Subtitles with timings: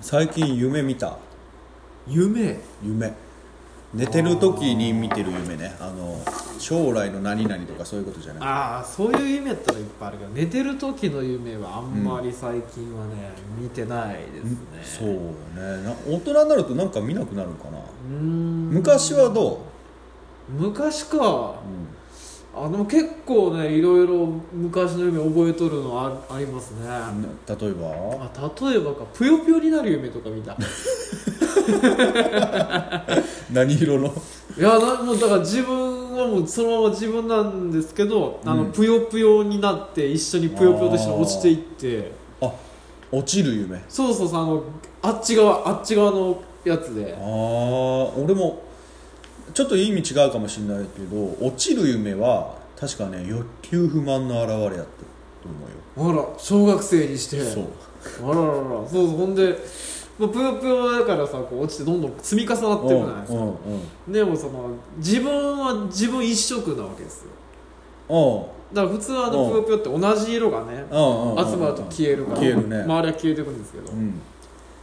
[0.00, 1.18] 最近夢見た。
[2.08, 2.58] 夢？
[2.82, 3.12] 夢。
[3.92, 5.76] 寝てる時に見てる夢ね。
[5.78, 6.18] あの
[6.58, 8.42] 将来の何々とかそういうことじゃない。
[8.48, 15.18] ああそういう夢やったらいっぱいあるけど寝てる時の夢はあんまり最近はね、見てないですそうね。
[15.78, 17.78] ねな大人になるとなんか見なくなるのかな。
[17.78, 18.70] うーん。
[18.70, 19.60] 昔はど
[20.48, 21.16] 昔か。
[21.18, 21.54] う、
[22.52, 26.80] あでも結構ねいろいろ昔の夢覚えとるのあありますね。
[27.46, 28.68] 例えば？
[28.68, 29.04] 例えばか。
[29.14, 30.56] ぷよぷよになる夢とか見た。
[33.52, 34.12] 何色の？
[34.58, 38.72] いやなもうだから自分はもうそのまま自分なんですけど、あのうん。
[38.72, 42.10] ぷよぷよになって一緒にぷよぷよと一緒に落ちていって。
[42.40, 42.52] あ。
[43.12, 43.76] 落ちる夢。
[43.76, 44.62] あそうそうそうあの
[45.02, 47.16] あっち側あっち側のやつで。
[47.16, 48.62] あー俺も
[49.60, 55.48] ちょっと意味違うかもしれないけど落ちる夢は確かね欲求不満の表れやったと
[55.98, 56.22] 思うよ。
[56.22, 57.40] あら小学生にして。
[57.40, 57.64] そう。
[58.22, 58.54] あららら。
[58.56, 59.06] そうそう。
[59.08, 59.58] ほんで
[60.18, 63.54] まあぷよぷよだからさこう落ちてどんどん積み重なっていくじゃないですか、うんうん
[64.06, 64.12] うん。
[64.14, 67.30] でもその自分は自分一色なわけですよ。
[68.08, 68.74] うん。
[68.74, 69.50] だから普通はあのうん。
[69.50, 72.82] ぷよぷよって同じ色がね集まると消えるから消えるね。
[72.84, 74.18] 周りは消えていくんですけど、うん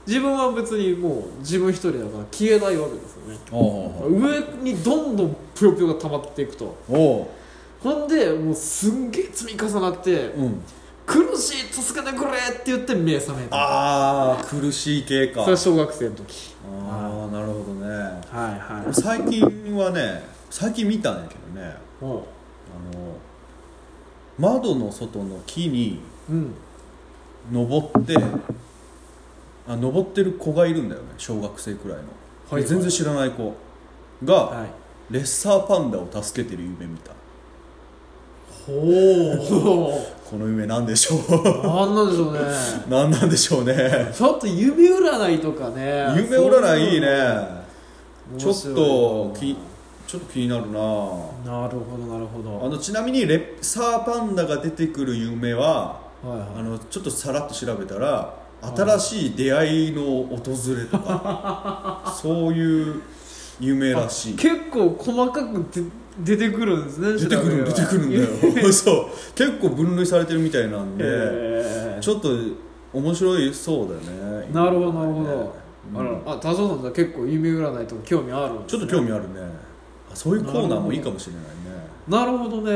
[0.08, 3.38] 自分は別にもう自分一人だから消えないわけですよね。
[4.10, 6.78] 上にどんどんぷよぷよが溜まっていくと。
[6.88, 7.30] ほ
[8.06, 10.62] んでもうすんげえ積み重なってうん。
[11.06, 13.56] 苦しい助けてくれって言って目覚めた。
[13.58, 15.42] ああ苦しい系か。
[15.42, 16.56] それは小学生の時。
[16.90, 17.88] ああなるほどね。
[17.88, 18.94] はいはい。
[18.94, 21.76] 最近はね最近見たんやけどね。
[22.02, 22.24] あの
[24.40, 26.00] 窓の外の木に
[26.30, 26.54] うん。
[27.52, 28.14] 登って
[29.68, 32.04] あ登ってる子がいるんだよね小学生くらいの、
[32.50, 33.54] はい全然知らない子
[34.24, 35.14] が、はい。
[35.14, 37.12] レッサーパンダを助けてる夢見た。
[38.66, 38.74] ほ
[40.30, 41.20] この夢なんでしょう。
[41.20, 42.40] うなんなんでしょうね。
[42.90, 44.12] 何なんでしょうね。
[44.14, 46.06] ちょっと夢占いとかね。
[46.18, 47.08] 夢占いいいね。
[48.38, 49.58] ちょっとき
[50.06, 50.80] ちょっと気になるな。
[50.80, 52.66] なるほどなるほど。
[52.66, 56.40] あのちなみにレッサーパンダが出てくる夢ははいはい。
[56.60, 60.38] あのちょっとさらっと調べたら新しい出会いの訪
[60.76, 63.02] れとか そういう
[63.60, 65.82] 夢らしい結構細かくで
[66.24, 68.74] 出てくるんですね出てくる出てくるんだよ。
[68.74, 69.06] そう。
[69.36, 72.30] 結構分類されてるみたいなんでへちょっと
[72.94, 74.48] 面白いそうだよね。
[74.52, 75.54] ーなるほどなるほど、
[75.94, 76.00] うん。
[76.00, 79.42] あらあ田島さん結構夢占いとか興味あるんです、ちょっと興味あるね。
[80.12, 81.44] あそういうコーナーもいいかもしれない
[82.08, 82.72] なるほどね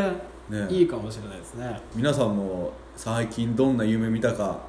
[0.49, 0.65] ね。
[0.65, 0.67] ね。
[0.69, 1.81] いいかもしれないですね。
[1.95, 4.59] 皆さんも最近どんな夢見たか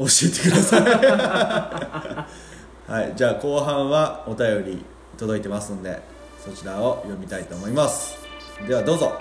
[0.00, 0.80] 教えてください。
[2.90, 4.82] はいじゃあ後半はお便り
[5.18, 6.00] 届いてますんで
[6.42, 8.16] そちらを読みたいと思います。
[8.66, 9.12] ではどうぞ。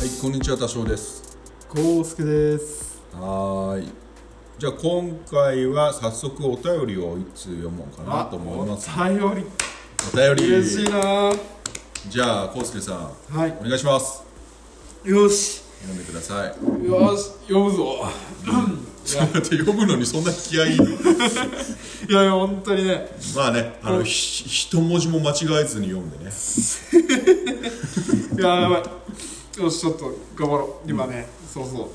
[0.00, 1.29] はいこんにちは多少です
[1.74, 3.00] 康介です。
[3.14, 3.88] はーい。
[4.58, 8.90] じゃあ今回は早速お便りをいつ読もうかなと思います。
[8.90, 9.22] お便り。
[9.22, 10.54] お便り。
[10.56, 11.32] 嬉しいな。
[12.08, 13.36] じゃあ康介さん。
[13.38, 13.56] はい。
[13.60, 14.22] お願いします。
[15.04, 15.62] よし。
[15.82, 16.86] 読んでください。
[16.86, 18.04] よし読むぞ。
[19.04, 20.84] ちょっと待って読むのにそんな気合いいる？
[22.10, 23.16] いやいや本当にね。
[23.34, 26.30] まあねあのひ一文字も間違えずに読んでね。
[28.38, 28.82] い ややばい
[29.58, 30.90] よしちょっと頑張ろう。
[30.90, 31.88] 今ね、そうそう。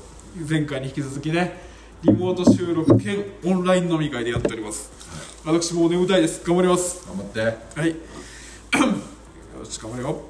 [0.48, 1.58] 前回に引き続きね
[2.02, 4.90] リモート収録兼オンライン飲み会でやっております。
[5.44, 6.44] 私もう眠たいです。
[6.46, 7.06] 頑張ります。
[7.06, 7.40] 頑張って。
[7.40, 7.90] はい。
[9.58, 10.20] よし頑張るよ。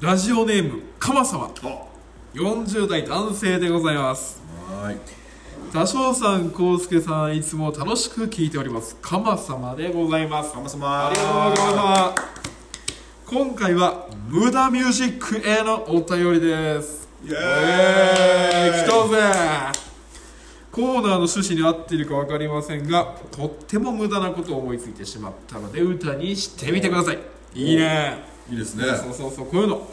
[0.00, 1.86] ラジオネームかま様あ
[2.34, 4.40] 40代男性でございます。
[4.68, 4.98] はーい。
[5.72, 8.96] 多少さん康介さんいつも楽しく聞いております。
[8.96, 10.52] かま様でございます。
[10.52, 12.49] かまさまありがとうございます
[13.30, 17.08] 今回は無駄ミュージックへのお便りです。
[17.24, 17.36] イエーイ。
[17.36, 19.80] えー、来たぜ。
[20.72, 27.18] コーナーの趣旨に合っているか分かりませんがとっても無駄なことを思いついてしまったので歌にしてみてください。
[27.54, 28.18] いいね
[28.50, 28.82] いいですね。
[28.96, 29.46] そうそうそう。
[29.46, 29.88] こういうの。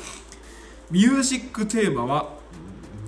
[0.89, 2.29] ミュージックテーマは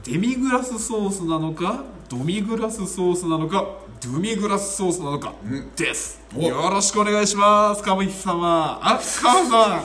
[0.04, 3.68] デミグラスソースなのかドミグラスソースなのか
[4.02, 5.72] ドゥミグラスソースなのかうん。
[5.76, 6.20] です。
[6.36, 6.42] お。
[6.42, 7.84] よろしくお願いします。
[7.84, 8.80] 神様。
[8.82, 9.84] あ神様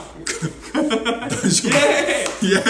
[0.72, 2.48] 大丈イエーイ。
[2.48, 2.64] イエーイ。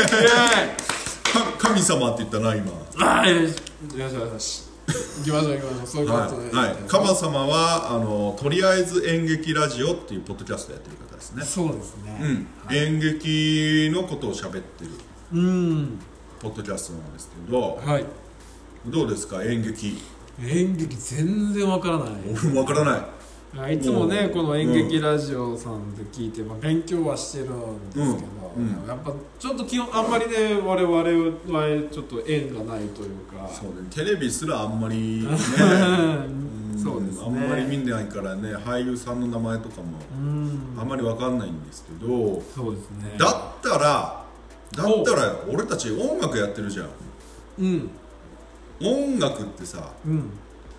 [1.33, 2.73] か神様って言ったな今。
[2.99, 3.55] あーよし
[3.97, 4.65] よしよし
[5.19, 5.87] 行きましょう行きましょう。
[5.87, 11.45] そういうことで、はい、はい、カマ様はあのとりあえず演劇ラジオっていうポッドキャストやってる方ですね。
[11.45, 12.19] そうですね。
[12.21, 14.91] うん、演劇のことを喋ってる
[15.33, 15.99] うん。
[16.41, 18.05] ポッドキャストなんですけどはい
[18.87, 19.97] どうですか演劇？
[20.43, 22.09] 演劇全然わからない。
[22.43, 23.01] 俺 もわからない。
[23.57, 24.31] あいつもねうん。
[24.31, 27.55] この演劇ラジオさんで聞いて、まあ、勉強はしてるんで
[27.93, 28.05] すけど、
[28.57, 28.63] うん。
[28.83, 28.89] うん。
[28.89, 33.49] やっぱちょっと基本あんまりね我々はちょっと縁がないというか。
[33.53, 35.29] そうねテレビすらあんまりね。
[35.29, 35.31] う
[36.77, 37.25] んそうですね。
[37.27, 39.85] あんまり見ないからね俳優さんの名前とかも
[40.21, 40.51] うん。
[40.77, 43.15] あんまりわかんないんですけどそうですね。
[43.19, 44.25] だったら
[44.77, 46.89] だったらよ俺たち音楽やってるじゃん。
[47.61, 47.91] うん
[48.81, 50.31] 音楽ってさうん。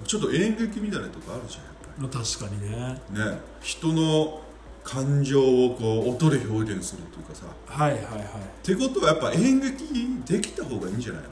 [0.05, 3.01] ちょっと演劇みたいなとこあるじゃんやっまあ確かにね。
[3.13, 3.39] ぱりね。
[3.61, 4.41] 人の
[4.83, 7.45] 感情をこう音で表現するというかさ。
[7.65, 8.21] はいはいはい。
[8.21, 8.23] っ
[8.61, 9.83] てことはやっぱ演劇
[10.25, 11.29] できた方がいいんじゃないの？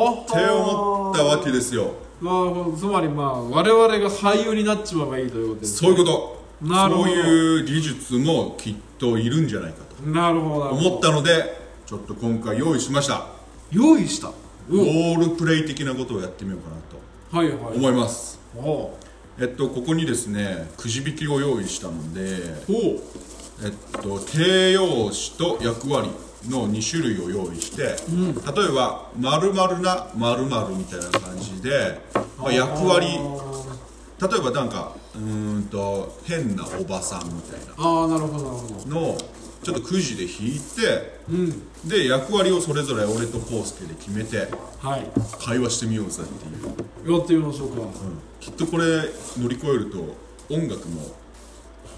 [0.00, 1.92] はって思ったわけですよ。
[2.20, 6.66] まあつまりまあ我々が俳優になっちまえばいいということですそういうこと。
[6.66, 7.04] なるほど。
[7.04, 10.02] そういう技術もきっといるんじゃないかと。
[10.10, 10.70] なるほど。
[10.70, 13.26] 思ったのでちょっと今回用意しました。
[13.70, 14.32] 用意した
[14.68, 17.76] ロールプレイ的なことをやってみようかなとはいはい。
[17.76, 18.38] 思います。
[19.40, 22.38] えっとここにですねくじ引きを用意したので
[23.64, 23.72] えっ
[24.02, 26.10] と形容詞と役割
[26.48, 30.44] の2種類を用意して、例えば「まるなまる
[30.76, 32.00] みたいな感じで、
[32.38, 33.06] まあ、役割。
[34.20, 37.74] 例えばなんかうーんと変なおばさんみたいな。
[37.76, 38.90] ああなるほどなるほど。
[38.90, 39.18] のを
[39.68, 41.62] ちょっとくじで引いてうん。
[41.86, 44.48] で役割をそれぞれ俺とコウスケで決めて
[44.80, 45.06] はい。
[45.38, 47.82] 会話してみようぜっていう、やってみましょうか。
[48.40, 49.02] きっとこれ
[49.36, 49.98] 乗り越えると
[50.48, 51.14] 音楽も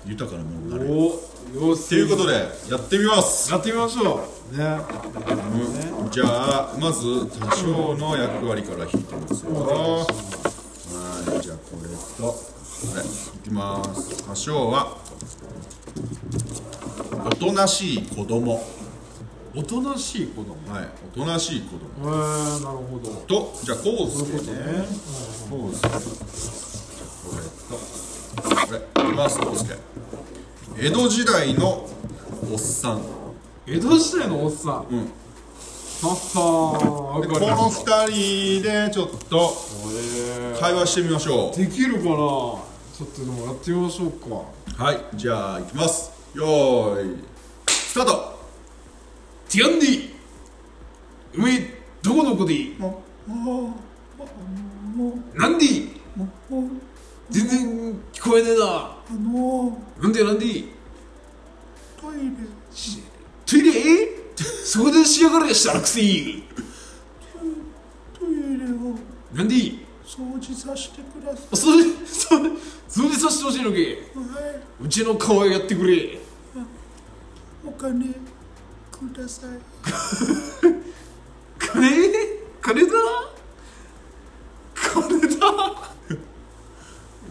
[0.05, 0.91] 豊かなものになる。
[0.91, 1.91] およし。
[1.91, 2.35] ということで
[2.69, 3.53] やってみます。
[3.53, 4.59] やってみましょう。
[4.59, 4.65] ね。
[6.03, 6.11] うん。
[6.11, 9.53] じゃあまず多少の役割から引いてますよ。
[9.55, 10.07] は
[11.39, 12.41] いじゃあこれとこ
[12.97, 13.05] れい
[13.45, 14.27] きます。
[14.27, 14.99] 多少は
[17.27, 18.65] おとなしい子供。
[19.55, 20.73] おとなしい子供。
[20.73, 23.11] はいおとなしい子え供ー、なるほど。
[23.27, 24.87] とじゃあコウスケね。
[25.51, 27.75] コウスケこれと
[28.67, 28.79] これ
[29.11, 29.77] いきますコウスケ
[30.79, 31.87] 江戸時代の
[32.51, 33.03] おっさん
[33.67, 35.13] 江戸時代のおっさんうん
[36.03, 39.53] ははわでこのかりまし二人でちょっと
[40.55, 42.63] た会話してみましょうできるかなちょ
[43.05, 46.20] っとでもやってみましょうかはい、じゃあ行きます。
[46.35, 47.25] よーい、
[47.69, 48.39] スタート。
[49.49, 50.11] ティアンディ。
[51.37, 52.77] おめえどこの子でいい？
[55.35, 55.91] なんでいい
[57.31, 58.65] 全然聞こえねえな。
[58.65, 60.69] あのなんでなんでいい
[62.01, 62.23] トイレ、
[62.71, 63.03] し
[63.45, 63.73] トイレ？
[64.65, 66.45] そこでしやがれしたらくせい
[68.19, 68.97] トイレを。
[69.35, 72.51] なんでいい掃除させてくださあそれそれ
[72.89, 73.95] それでさせてほしいのけい。
[73.95, 74.01] は
[74.83, 75.95] うちの顔やってくれ。
[75.95, 76.19] い、
[77.65, 78.13] お金く
[79.17, 79.51] ださい。
[81.61, 81.89] 金？
[82.61, 82.93] 金だ？
[84.75, 85.95] 金だ？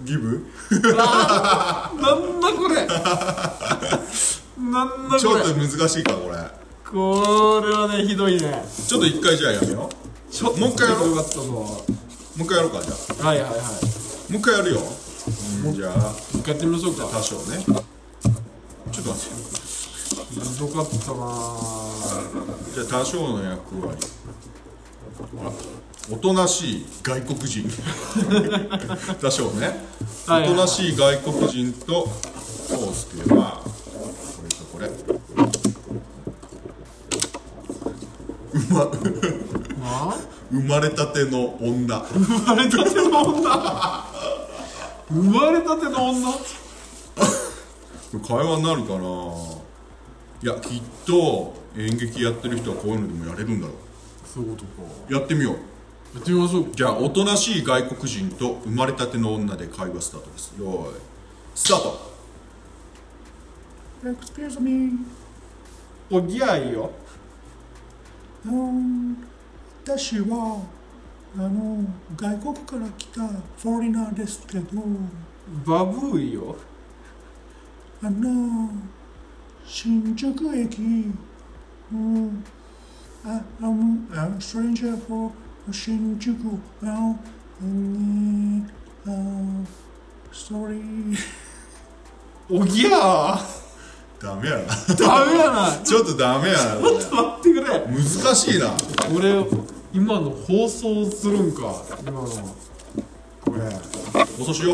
[0.05, 0.47] ギブ？
[0.71, 2.87] なんだこれ？
[4.57, 5.19] なんだこれ？
[5.19, 6.37] ちょっと難しいか、これ。
[6.89, 8.65] これはねひどいね。
[8.87, 9.89] ちょっと一回じゃあやめよ
[10.31, 11.98] ちょもう一回やろう。
[12.39, 13.27] もう一回やろうか、じゃあ。
[13.27, 13.59] はいはいはい
[14.31, 14.79] もう一回やるよ。
[15.65, 17.57] うん、じゃあ、一回やってみましょうか多少ね。
[17.57, 19.49] ちょっと待ってよ。
[20.41, 20.99] ひどかったな
[22.73, 23.97] じゃあ多少の役割。
[25.35, 25.51] ほら
[26.11, 27.69] おとなしい外国人
[29.21, 29.85] 多少ね
[30.27, 32.09] おとなしい外国人と
[32.69, 33.61] コウスケは
[34.71, 35.39] これとこれ
[38.53, 39.58] うまあ
[40.51, 41.99] 生まれたての女。
[41.99, 44.05] 生まれたての女？
[45.09, 46.31] 生まれたての女？
[48.27, 48.99] 会話になるかな？
[50.41, 53.73] いやきっと演劇やってる人はこういうのでもやれるんだろ
[54.25, 54.69] そういうことか。
[55.09, 55.53] うやってみよう。
[56.15, 56.71] やってみましょう。
[56.73, 60.53] じゃあおとなしい外国人と生まれたての女で会話スタートです。
[60.57, 60.93] よーい。
[61.55, 62.09] スタート。
[64.01, 65.05] Excuse me
[66.09, 66.91] おぎゃいいよ。
[68.45, 69.17] うん
[69.89, 70.61] 私は
[71.35, 71.83] あの
[72.15, 73.27] 外国から来た
[73.57, 74.83] フォリナーですけど
[75.65, 76.55] バブーよ。
[78.03, 78.69] あの
[79.65, 81.11] 新宿駅
[81.91, 82.43] うん
[83.25, 85.31] あ I'm a stranger for
[85.71, 86.35] 新宿
[86.83, 87.15] あ
[87.59, 88.69] うん
[89.07, 89.09] あ
[90.31, 91.17] sorry
[92.47, 93.69] おぎゃー。
[94.21, 94.65] ダメやな。
[94.95, 95.71] ダメやな。
[95.83, 96.93] ちょっとダメやなこれ。
[96.93, 97.05] 待
[97.39, 97.79] ってくれ。
[97.87, 98.67] 難しいな。
[98.67, 99.43] これ
[99.93, 101.83] 今の放送するんか。
[102.01, 102.27] 今の。
[103.45, 103.61] これ
[104.37, 104.73] 放送しよ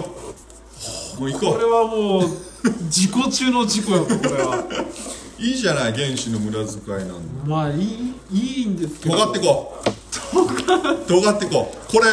[1.17, 2.29] うもう行ここれはもう
[2.89, 4.57] 事故中の事故やとこれは。
[5.39, 9.15] ういいじゃない原始の無駄遣いなんだまあいいいいんですけど。
[9.15, 9.73] 尖ってこ
[11.07, 11.91] 尖ってこう。
[11.91, 12.11] これ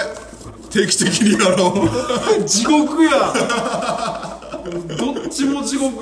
[0.71, 1.69] 定期的にやろ
[2.41, 2.45] う。
[2.47, 4.22] 地獄や
[4.97, 5.97] どっちも地獄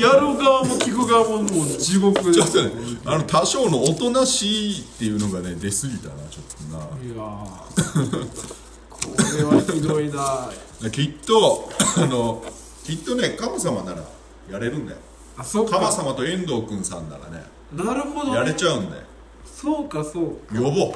[0.00, 2.32] やる側も聞く側ももう地獄。
[2.32, 2.70] ちょっとね
[3.04, 6.78] あの多少のおとなしいっていうのがね出過ぎたなちょっとな。
[7.02, 7.54] いやー
[8.88, 8.98] こ
[9.36, 10.50] れはひどいな。
[10.90, 12.42] きっとあの
[12.84, 14.02] きっとねカマ様なら
[14.50, 14.98] やれるんだよ。
[15.36, 19.02] あそうカマか様と遠藤君さんならねなるほど、ね、やれちゃうんだよ。
[19.44, 20.54] そうかそうか。
[20.54, 20.94] 呼ぼう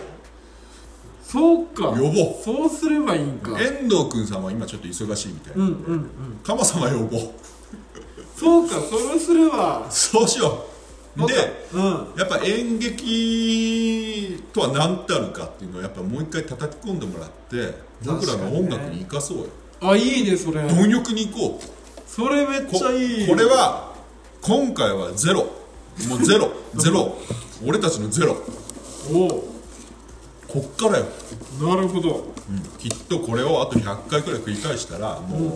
[1.28, 1.88] そうか。
[1.88, 2.42] 呼ぼう。
[2.42, 3.50] そうすればいいんか。
[3.60, 6.64] 遠藤君さんは今ちょっと忙しいみたいな、うんうんうん。
[6.64, 7.30] 様呼ぼう。
[8.34, 9.86] そうかそれすれば。
[9.90, 10.64] そうしよ
[11.18, 11.26] う。
[11.26, 11.34] で
[11.74, 11.82] うん。
[12.16, 17.74] やっぱ演劇とは何たるかっていうのをやっぱもう一回叩き込んでもらって
[18.06, 19.44] 僕らの音楽に生かそうよ。
[19.82, 20.66] あいいねそれ。
[20.66, 22.00] 貪欲に行こう。
[22.10, 23.94] それめっこちゃいいこれは
[24.40, 25.44] 今回はゼロ。
[26.08, 26.50] もうゼロ。
[26.74, 27.18] ゼロ。
[27.66, 28.34] 俺たちのゼロ。
[29.12, 29.57] おお
[30.48, 31.04] こっからよ、
[31.60, 32.24] なるほど。
[32.50, 32.62] うん。
[32.78, 35.50] きっとこれをあと100回くらい繰り返したらもう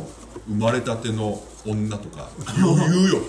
[0.49, 3.21] 生まれたての女とか余裕よ。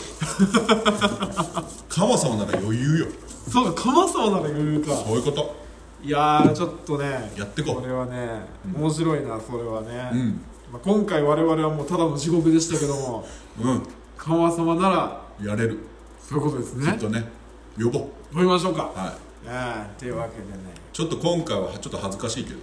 [1.88, 3.08] カマ様なら余裕よ。
[3.50, 4.94] そうか鎌沢なら余裕か。
[4.96, 5.56] そういうこと。
[6.04, 7.32] いやーちょっとね。
[7.38, 7.82] やってこう。
[7.82, 10.42] これはね面白いなそれはね、うん。
[10.74, 13.26] まあ、今回我々はもうただの地獄でしたけども
[13.62, 13.84] うん。
[14.18, 15.80] 鎌様ならやれる。
[16.28, 16.92] そういうことですね。
[16.92, 17.32] きっとね。
[17.78, 18.36] 呼ぼう。
[18.36, 18.92] 呼びましょうか。
[18.94, 20.74] はいああというわけでね。
[20.92, 22.60] ちょっと今回はちょっと恥ずかしいけど。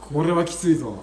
[0.00, 1.02] これはきついぞ、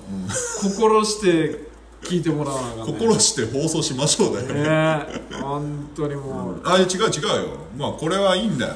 [0.62, 1.72] 心して
[2.04, 2.94] 聞いてもらわなあかんね。
[3.00, 7.58] 心して放送しましょうだよ、ねえ本当にもう、あ違う違うよ。
[7.78, 8.76] まあこれはいいんだよ。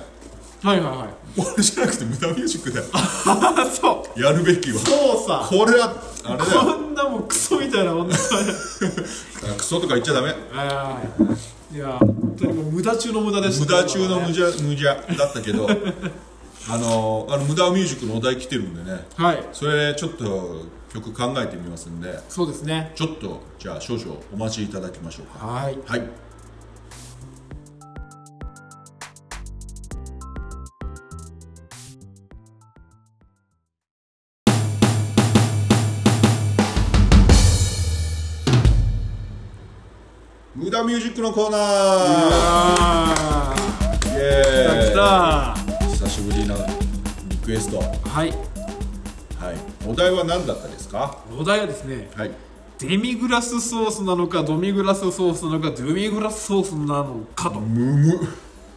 [0.63, 1.07] はいはいはい。
[1.39, 2.85] これじゃなくて無駄ミュージックだよ。
[2.93, 4.19] あ そう。
[4.19, 4.79] やるべきは。
[4.79, 5.47] そうさ。
[5.47, 6.61] これはあれだよ。
[6.61, 10.29] こんなもんクソみたいな女 クソとか言っちゃダメ。
[10.51, 11.01] は
[11.71, 11.77] いい。
[11.77, 15.67] や本当にもう無駄中の無駄でした無駄中の無駄無駄だったけど
[16.67, 19.05] あのあの無駄ミュージックのお題来てるんでね。
[19.15, 19.43] はい。
[19.53, 22.19] それちょっと曲考えてみますんで。
[22.27, 22.91] そうですね。
[22.95, 25.45] ちょっとじゃあ少々お待ちいただきましょうか。
[25.45, 25.77] はい。
[25.85, 26.01] はい。
[40.55, 41.61] 無駄ミュージックのコーナー。
[41.61, 43.55] あ
[44.07, 44.91] イエー。
[44.91, 45.54] 来たーイ。
[45.54, 45.54] 久しぶりなリ
[47.55, 47.77] クエスト。
[47.77, 48.29] ははい。
[48.29, 48.33] い
[49.87, 51.19] お題は何だったですか？
[51.39, 52.31] お題はですねはい。
[52.79, 57.61] デミグラスソースなのかドミグラスソースなのかドミグラスソースなのかと。
[57.61, 58.27] むむ。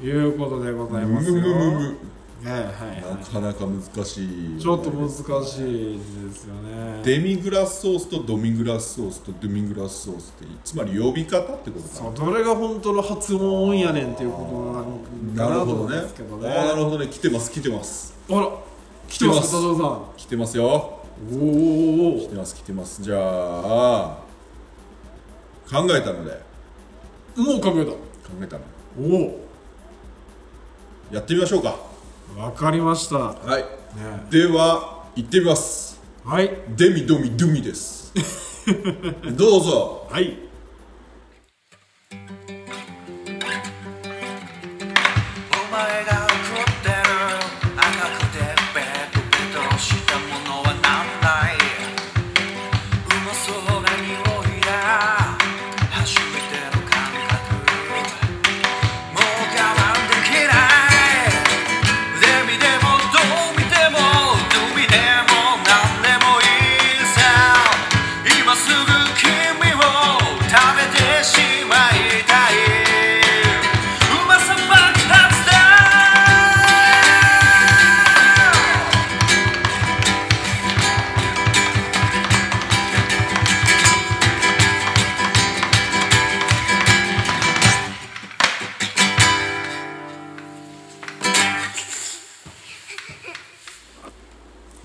[0.00, 1.34] いうことでございむますよ。
[1.34, 1.46] むむ
[1.80, 1.96] む
[2.44, 2.70] はいはい。
[3.02, 4.56] はなかなか難しい。
[4.56, 7.02] いちょっと難しいですよね。
[7.02, 14.44] デミグラスソースとドミグラスソースとドミグラスソースってつまり呼び方ってことかそうどれが本当の発音やねんっていうこ
[15.34, 16.02] とななのかなと思うんるほどね。
[16.02, 16.48] ですけどね。
[16.48, 17.08] なるほどね。
[17.08, 18.14] 来てます来てます。
[18.30, 18.67] あら
[19.08, 19.56] 来てます。
[20.16, 21.00] 来てますよ。
[21.30, 22.16] おー。
[22.18, 23.02] お来てます来てます。
[23.02, 24.18] じゃあ
[25.68, 26.40] 考えたので。
[27.36, 27.92] おもう考えた。
[27.92, 27.98] 考
[28.42, 28.62] えたの。
[29.00, 29.40] お
[31.10, 31.76] やってみましょうか。
[32.36, 33.64] おわかりました、ね、はい。
[34.30, 36.00] では行ってみます。
[36.24, 36.50] はい。
[36.76, 38.12] デミドミドミです。
[39.36, 40.06] どうぞ。
[40.10, 40.48] はい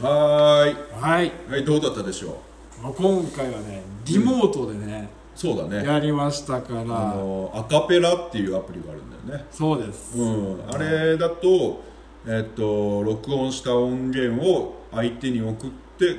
[0.03, 0.75] はーい。
[1.01, 1.31] はい。
[1.49, 2.37] はいどうだったでしょ
[2.79, 2.83] う？
[2.83, 5.87] まあ今回はねリモートでね、そうだね。
[5.87, 6.81] やりましたから。
[6.81, 9.45] あのアカペラっていうアプリがあるんだよね。
[9.49, 11.81] そうです、うん、あれだと、
[12.27, 16.17] えっと、録音した音源を相手に送って、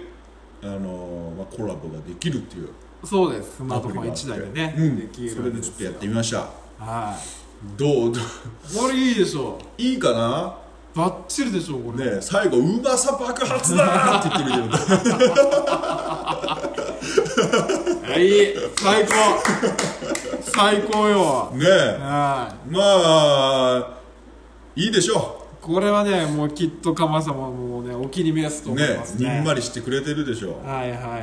[0.63, 2.71] あのまあ、コラボができるっていう
[3.05, 3.57] そうです。
[3.57, 4.27] スマアートフォンプリがあって。
[4.27, 4.97] 1台でね、うん。
[4.99, 6.49] できるそれでちょっとやってみました。
[6.79, 7.15] は
[7.77, 8.13] どう？
[8.13, 8.13] どう？
[8.13, 8.17] い
[8.75, 10.59] これいいでしょいいかな？
[10.95, 14.75] バッチリでしょこれ、ねえ最後「うまさ爆発だ!」って言ってるけど
[18.15, 18.55] はい。
[18.77, 19.13] 最高。
[20.43, 21.51] 最高よ。
[21.55, 21.99] ねえ。
[22.01, 23.89] はまあ
[24.77, 29.35] いいでしょいこれはねもうきっと鎌様もねお気に召すと思いねますね。
[29.35, 31.21] にんまりしてくれてるでしょはいはいはい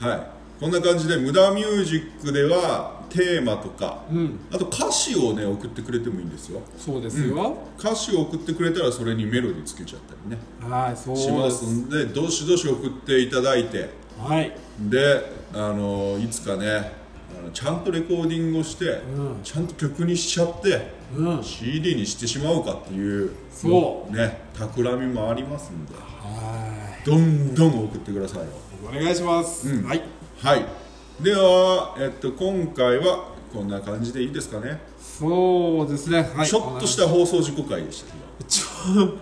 [0.00, 0.26] はい、はい。
[0.60, 4.40] こんな感じで無駄ミュージックではテーマとか、うん。
[4.52, 6.60] あと歌詞をね送ってくれてもいいんですよ。
[6.78, 10.38] そうですよ、歌詞を送ってくれたらそれにメロディーつけちゃったりね。
[10.60, 13.90] はいそうしまですすんでどしどし送っていただいて。
[14.18, 14.52] はい。
[14.80, 16.92] であのいつかね
[17.52, 19.40] ちゃんとレコーディングをして、うん。
[19.42, 21.42] ちゃんと曲にしちゃって、うん。
[21.42, 24.14] CD にしてしまおうかっていうそう。
[24.14, 25.94] ね企みもありますんで。
[25.94, 28.46] はどんどん送ってくださいよ。
[28.92, 29.84] いお願いします、うん。
[29.84, 30.02] はい。
[30.42, 30.87] はい
[31.20, 39.14] では、えっと、今回はこんな感じでいいですかね、そうですね、はい、ちょっとした放送事故回でしたけ ちょ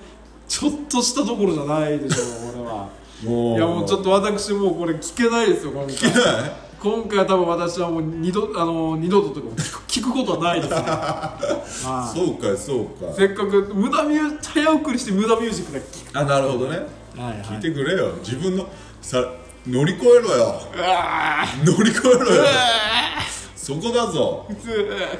[0.46, 2.88] ちょっとしたところじゃないでしょうこれは。
[3.24, 3.56] どもう。
[3.56, 5.94] いやもうちょっと私もうこれ聞けないですよ今回。
[5.94, 6.52] 聞けない？
[6.78, 9.46] 今回は多分私はもう二度あの二度ととか
[9.88, 12.18] 聞くことはないですね はい。
[12.18, 13.12] そうかそうか。
[13.16, 16.86] せっかく無駄ミュー早送りして無駄ミュージックだけ聞あなるほどね。
[17.14, 17.42] くはい。
[17.42, 18.12] 聞いてくれよ。
[18.22, 18.66] 自分の
[19.00, 19.24] さ
[19.68, 20.62] 乗り越えろよ。
[21.64, 22.44] 乗り越えろよ。
[23.56, 24.46] そこだぞ。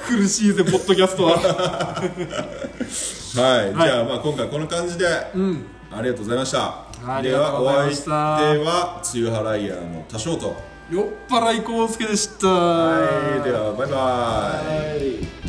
[0.07, 1.33] 苦しいぜポッドキャストは。
[3.37, 5.67] はい、じゃあまあ今回こんな感じで、うん。
[5.91, 6.87] ありがとうございました。
[7.23, 10.55] ではお相手したは梅雨払い屋の多少と。
[10.93, 12.47] 酔っ払い康介でした。
[12.47, 13.43] はい。
[13.43, 14.63] ではバイバ
[15.43, 15.46] イ